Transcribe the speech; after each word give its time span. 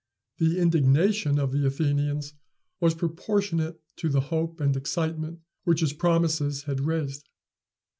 The 0.39 0.57
indignation 0.57 1.37
of 1.37 1.51
the 1.51 1.63
Athenians 1.67 2.33
was 2.79 2.95
proportionate 2.95 3.79
to 3.97 4.09
the 4.09 4.19
hope 4.33 4.59
and 4.59 4.75
excitement 4.75 5.41
which 5.63 5.81
his 5.81 5.93
promises 5.93 6.63
had 6.63 6.79
raised. 6.79 7.29